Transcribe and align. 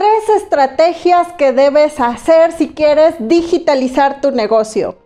tres 0.00 0.42
estrategias 0.42 1.28
que 1.34 1.52
debes 1.52 2.00
hacer 2.00 2.52
si 2.52 2.70
quieres 2.70 3.16
digitalizar 3.18 4.22
tu 4.22 4.30
negocio. 4.30 4.96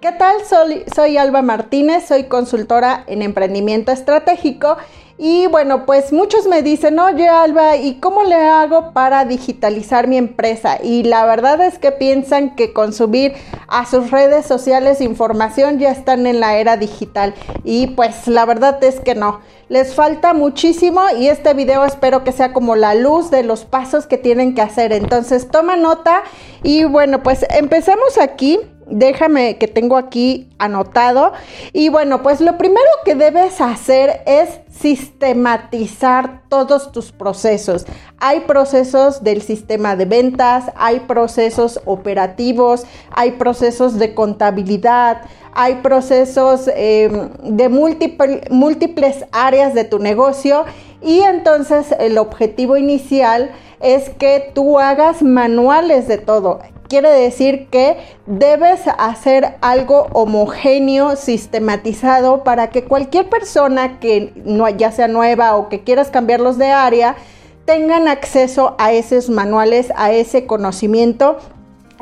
¿Qué 0.00 0.10
tal? 0.12 0.36
Soy, 0.46 1.18
Alba 1.18 1.42
Martínez, 1.42 2.06
soy 2.06 2.24
consultora 2.24 3.04
en 3.06 3.20
emprendimiento 3.20 3.92
estratégico 3.92 4.78
y 5.18 5.46
bueno, 5.46 5.86
pues 5.86 6.12
muchos 6.12 6.46
me 6.46 6.62
dicen, 6.62 6.98
oye 6.98 7.28
Alba, 7.28 7.76
¿y 7.76 8.00
cómo 8.00 8.22
le 8.24 8.34
hago 8.34 8.92
para 8.92 9.24
digitalizar 9.24 10.08
mi 10.08 10.16
empresa? 10.16 10.78
Y 10.82 11.04
la 11.04 11.24
verdad 11.26 11.60
es 11.60 11.78
que 11.78 11.92
piensan 11.92 12.56
que 12.56 12.72
con 12.72 12.92
subir 12.92 13.34
a 13.68 13.86
sus 13.86 14.10
redes 14.10 14.46
sociales 14.46 15.00
información 15.00 15.78
ya 15.78 15.90
están 15.90 16.26
en 16.26 16.40
la 16.40 16.56
era 16.56 16.76
digital. 16.76 17.34
Y 17.62 17.88
pues 17.88 18.26
la 18.26 18.44
verdad 18.46 18.82
es 18.82 19.00
que 19.00 19.14
no. 19.14 19.40
Les 19.68 19.94
falta 19.94 20.34
muchísimo 20.34 21.00
y 21.18 21.28
este 21.28 21.54
video 21.54 21.84
espero 21.84 22.24
que 22.24 22.32
sea 22.32 22.52
como 22.52 22.74
la 22.74 22.94
luz 22.94 23.30
de 23.30 23.42
los 23.42 23.64
pasos 23.64 24.06
que 24.06 24.18
tienen 24.18 24.54
que 24.54 24.62
hacer. 24.62 24.92
Entonces 24.92 25.48
toma 25.48 25.76
nota 25.76 26.22
y 26.62 26.84
bueno, 26.84 27.22
pues 27.22 27.46
empezamos 27.50 28.18
aquí 28.18 28.60
déjame 28.92 29.58
que 29.58 29.68
tengo 29.68 29.96
aquí 29.96 30.48
anotado. 30.58 31.32
Y 31.72 31.88
bueno, 31.88 32.22
pues 32.22 32.40
lo 32.40 32.56
primero 32.58 32.88
que 33.04 33.14
debes 33.14 33.60
hacer 33.60 34.22
es 34.26 34.60
sistematizar 34.70 36.42
todos 36.48 36.92
tus 36.92 37.12
procesos. 37.12 37.86
Hay 38.18 38.40
procesos 38.40 39.22
del 39.22 39.42
sistema 39.42 39.96
de 39.96 40.04
ventas, 40.04 40.66
hay 40.76 41.00
procesos 41.00 41.80
operativos, 41.84 42.84
hay 43.10 43.32
procesos 43.32 43.98
de 43.98 44.14
contabilidad, 44.14 45.22
hay 45.54 45.76
procesos 45.76 46.68
em, 46.74 47.30
de 47.42 47.68
múltiples 47.68 49.24
áreas 49.32 49.74
de 49.74 49.84
tu 49.84 49.98
negocio 49.98 50.64
y 51.02 51.20
entonces 51.20 51.88
el 51.98 52.16
objetivo 52.16 52.76
inicial 52.76 53.50
es 53.82 54.10
que 54.10 54.50
tú 54.54 54.78
hagas 54.78 55.22
manuales 55.22 56.08
de 56.08 56.18
todo. 56.18 56.60
Quiere 56.88 57.10
decir 57.10 57.68
que 57.68 57.96
debes 58.26 58.82
hacer 58.98 59.56
algo 59.60 60.08
homogéneo, 60.12 61.16
sistematizado, 61.16 62.44
para 62.44 62.70
que 62.70 62.84
cualquier 62.84 63.28
persona 63.28 63.98
que 63.98 64.32
no, 64.44 64.68
ya 64.68 64.92
sea 64.92 65.08
nueva 65.08 65.56
o 65.56 65.68
que 65.68 65.82
quieras 65.82 66.10
cambiarlos 66.10 66.58
de 66.58 66.66
área, 66.66 67.16
tengan 67.64 68.08
acceso 68.08 68.74
a 68.78 68.92
esos 68.92 69.30
manuales, 69.30 69.92
a 69.96 70.12
ese 70.12 70.46
conocimiento 70.46 71.38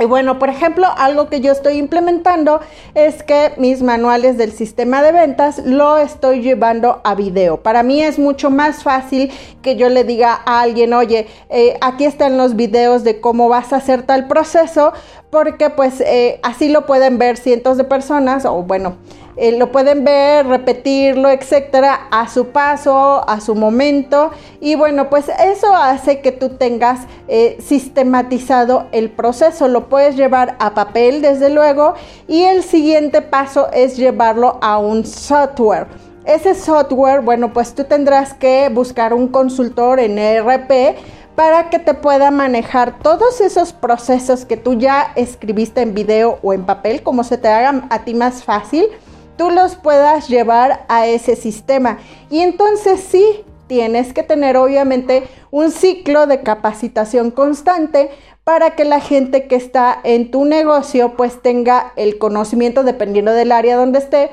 y 0.00 0.06
bueno, 0.06 0.38
por 0.38 0.48
ejemplo, 0.48 0.86
algo 0.96 1.28
que 1.28 1.40
yo 1.40 1.52
estoy 1.52 1.74
implementando 1.74 2.60
es 2.94 3.22
que 3.22 3.52
mis 3.58 3.82
manuales 3.82 4.38
del 4.38 4.52
sistema 4.52 5.02
de 5.02 5.12
ventas 5.12 5.58
lo 5.58 5.98
estoy 5.98 6.40
llevando 6.40 7.02
a 7.04 7.14
video. 7.14 7.58
Para 7.58 7.82
mí 7.82 8.02
es 8.02 8.18
mucho 8.18 8.48
más 8.50 8.82
fácil 8.82 9.30
que 9.60 9.76
yo 9.76 9.90
le 9.90 10.04
diga 10.04 10.40
a 10.46 10.62
alguien, 10.62 10.94
oye, 10.94 11.26
eh, 11.50 11.76
aquí 11.82 12.06
están 12.06 12.38
los 12.38 12.56
videos 12.56 13.04
de 13.04 13.20
cómo 13.20 13.50
vas 13.50 13.74
a 13.74 13.76
hacer 13.76 14.02
tal 14.04 14.26
proceso, 14.26 14.94
porque 15.28 15.68
pues 15.68 16.00
eh, 16.00 16.40
así 16.42 16.70
lo 16.70 16.86
pueden 16.86 17.18
ver 17.18 17.36
cientos 17.36 17.76
de 17.76 17.84
personas 17.84 18.46
o 18.46 18.62
bueno, 18.62 18.96
eh, 19.36 19.52
lo 19.52 19.70
pueden 19.70 20.04
ver, 20.04 20.46
repetirlo, 20.46 21.30
etcétera, 21.30 22.08
a 22.10 22.28
su 22.28 22.48
paso, 22.48 23.28
a 23.28 23.40
su 23.40 23.54
momento. 23.54 24.30
Y 24.60 24.74
bueno, 24.74 25.08
pues 25.08 25.28
eso 25.28 25.74
hace 25.74 26.20
que 26.20 26.32
tú 26.32 26.50
tengas 26.50 27.06
eh, 27.28 27.56
sistematizado 27.60 28.86
el 28.92 29.10
proceso. 29.10 29.68
Lo 29.68 29.88
puedes 29.88 30.16
llevar 30.16 30.56
a 30.58 30.74
papel, 30.74 31.22
desde 31.22 31.48
luego. 31.48 31.94
Y 32.26 32.42
el 32.42 32.62
siguiente 32.62 33.22
paso 33.22 33.70
es 33.72 33.96
llevarlo 33.96 34.58
a 34.62 34.78
un 34.78 35.06
software. 35.06 35.86
Ese 36.24 36.54
software, 36.54 37.22
bueno, 37.22 37.52
pues 37.52 37.74
tú 37.74 37.84
tendrás 37.84 38.34
que 38.34 38.68
buscar 38.68 39.14
un 39.14 39.28
consultor 39.28 40.00
en 40.00 40.18
ERP 40.18 40.98
para 41.34 41.70
que 41.70 41.78
te 41.78 41.94
pueda 41.94 42.30
manejar 42.30 42.98
todos 42.98 43.40
esos 43.40 43.72
procesos 43.72 44.44
que 44.44 44.58
tú 44.58 44.74
ya 44.74 45.12
escribiste 45.14 45.80
en 45.80 45.94
video 45.94 46.38
o 46.42 46.52
en 46.52 46.66
papel, 46.66 47.02
como 47.02 47.24
se 47.24 47.38
te 47.38 47.48
haga 47.48 47.86
a 47.88 48.04
ti 48.04 48.12
más 48.12 48.44
fácil 48.44 48.86
tú 49.40 49.48
los 49.48 49.74
puedas 49.74 50.28
llevar 50.28 50.84
a 50.88 51.06
ese 51.06 51.34
sistema. 51.34 51.96
Y 52.28 52.40
entonces 52.40 53.00
sí, 53.00 53.42
tienes 53.68 54.12
que 54.12 54.22
tener 54.22 54.58
obviamente 54.58 55.26
un 55.50 55.70
ciclo 55.70 56.26
de 56.26 56.42
capacitación 56.42 57.30
constante 57.30 58.10
para 58.44 58.76
que 58.76 58.84
la 58.84 59.00
gente 59.00 59.48
que 59.48 59.56
está 59.56 59.98
en 60.04 60.30
tu 60.30 60.44
negocio 60.44 61.14
pues 61.16 61.40
tenga 61.40 61.94
el 61.96 62.18
conocimiento 62.18 62.82
dependiendo 62.82 63.32
del 63.32 63.50
área 63.50 63.78
donde 63.78 64.00
esté 64.00 64.30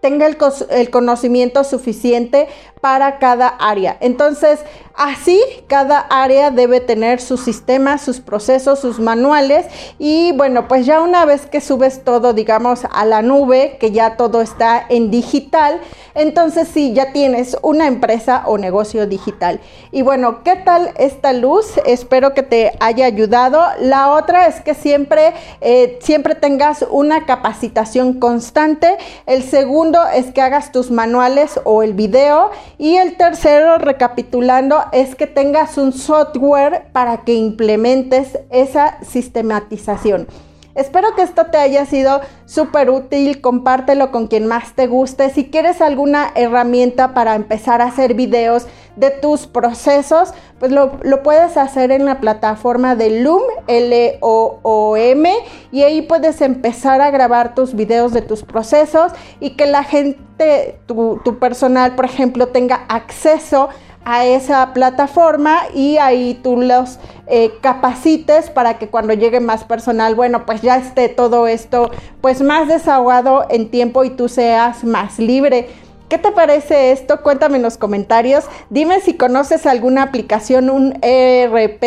tenga 0.00 0.26
el, 0.26 0.90
conocimiento 0.90 1.62
suficiente 1.64 2.48
para 2.80 3.18
cada 3.18 3.48
área. 3.48 3.98
Entonces, 4.00 4.60
así 4.94 5.38
cada 5.66 5.98
área 5.98 6.50
debe 6.50 6.80
tener 6.80 7.20
sus 7.20 7.40
sistemas, 7.40 8.00
sus 8.00 8.20
procesos, 8.20 8.78
sus 8.78 8.98
manuales 8.98 9.66
y 9.98 10.32
bueno, 10.32 10.68
pues 10.68 10.86
ya 10.86 11.02
una 11.02 11.26
vez 11.26 11.46
que 11.46 11.60
subes 11.60 12.02
todo, 12.02 12.32
digamos, 12.32 12.86
a 12.90 13.04
la 13.04 13.20
nube, 13.20 13.76
que 13.78 13.90
ya 13.90 14.16
todo 14.16 14.40
está 14.40 14.86
en 14.88 15.10
digital, 15.10 15.80
entonces 16.14 16.68
sí, 16.68 16.92
ya 16.94 17.12
tienes 17.12 17.56
una 17.62 17.86
empresa 17.86 18.42
o 18.46 18.58
negocio 18.58 19.06
digital. 19.06 19.60
Y 19.92 20.02
bueno, 20.02 20.42
¿qué 20.42 20.56
tal 20.56 20.92
esta 20.96 21.32
luz? 21.32 21.78
Espero 21.86 22.34
que 22.34 22.42
te 22.42 22.72
haya 22.80 23.06
ayudado. 23.06 23.62
La 23.80 24.12
otra 24.12 24.46
es 24.46 24.60
que 24.60 24.74
siempre, 24.74 25.34
eh, 25.60 25.98
siempre 26.02 26.34
tengas 26.34 26.84
una 26.90 27.26
capacitación 27.26 28.18
constante. 28.18 28.96
El 29.26 29.42
segundo 29.42 29.89
es 30.14 30.32
que 30.32 30.40
hagas 30.40 30.72
tus 30.72 30.90
manuales 30.90 31.60
o 31.64 31.82
el 31.82 31.94
video 31.94 32.50
y 32.78 32.96
el 32.96 33.16
tercero, 33.16 33.78
recapitulando, 33.78 34.84
es 34.92 35.14
que 35.14 35.26
tengas 35.26 35.78
un 35.78 35.92
software 35.92 36.84
para 36.92 37.24
que 37.24 37.34
implementes 37.34 38.38
esa 38.50 38.98
sistematización. 39.04 40.28
Espero 40.74 41.14
que 41.14 41.22
esto 41.22 41.46
te 41.46 41.58
haya 41.58 41.84
sido 41.84 42.20
súper 42.46 42.90
útil, 42.90 43.40
compártelo 43.40 44.10
con 44.10 44.28
quien 44.28 44.46
más 44.46 44.74
te 44.74 44.86
guste. 44.86 45.30
Si 45.30 45.50
quieres 45.50 45.80
alguna 45.80 46.30
herramienta 46.34 47.12
para 47.14 47.34
empezar 47.34 47.80
a 47.82 47.86
hacer 47.86 48.14
videos 48.14 48.66
de 48.96 49.10
tus 49.10 49.46
procesos, 49.46 50.34
pues 50.58 50.72
lo, 50.72 51.00
puedes 51.22 51.56
hacer 51.56 51.90
en 51.90 52.04
la 52.04 52.20
plataforma 52.20 52.94
de 52.94 53.20
Loom, 53.20 53.42
L-O-O-M, 53.66 55.34
y 55.72 55.82
ahí 55.82 56.02
puedes 56.02 56.40
empezar 56.40 57.00
a 57.00 57.10
grabar 57.10 57.54
tus 57.54 57.74
videos 57.74 58.12
de 58.12 58.22
tus 58.22 58.42
procesos 58.42 59.12
y 59.40 59.50
que 59.50 59.66
la 59.66 59.84
gente, 59.84 60.78
tu, 60.86 61.20
tu 61.24 61.38
personal, 61.38 61.94
por 61.94 62.04
ejemplo, 62.04 62.48
tenga 62.48 62.84
acceso 62.88 63.70
a 64.04 64.24
esa 64.24 64.72
plataforma 64.72 65.60
y 65.74 65.98
ahí 65.98 66.38
tú 66.42 66.56
los 66.56 66.98
eh, 67.26 67.52
capacites 67.60 68.50
para 68.50 68.78
que 68.78 68.88
cuando 68.88 69.12
llegue 69.14 69.40
más 69.40 69.64
personal, 69.64 70.14
bueno, 70.14 70.46
pues 70.46 70.62
ya 70.62 70.76
esté 70.76 71.08
todo 71.08 71.46
esto 71.46 71.90
pues 72.20 72.42
más 72.42 72.68
desahogado 72.68 73.46
en 73.50 73.70
tiempo 73.70 74.04
y 74.04 74.10
tú 74.10 74.28
seas 74.28 74.84
más 74.84 75.18
libre. 75.18 75.68
¿Qué 76.08 76.18
te 76.18 76.32
parece 76.32 76.90
esto? 76.90 77.22
Cuéntame 77.22 77.58
en 77.58 77.62
los 77.62 77.78
comentarios. 77.78 78.44
Dime 78.68 79.00
si 79.00 79.14
conoces 79.14 79.64
alguna 79.64 80.02
aplicación, 80.02 80.68
un 80.68 80.98
ERP. 81.02 81.84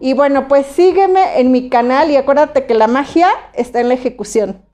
Y 0.00 0.14
bueno, 0.14 0.48
pues 0.48 0.66
sígueme 0.66 1.38
en 1.38 1.52
mi 1.52 1.68
canal 1.68 2.10
y 2.10 2.16
acuérdate 2.16 2.66
que 2.66 2.74
la 2.74 2.88
magia 2.88 3.28
está 3.54 3.78
en 3.78 3.86
la 3.86 3.94
ejecución. 3.94 4.69